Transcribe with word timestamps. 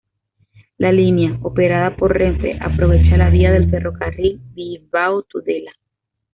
La 0.79 0.91
línea, 0.91 1.37
operada 1.43 1.95
por 1.95 2.17
Renfe, 2.17 2.57
aprovecha 2.59 3.17
la 3.17 3.29
vía 3.29 3.51
del 3.51 3.69
ferrocarril 3.69 4.41
Bilbao-Tudela. 4.55 5.73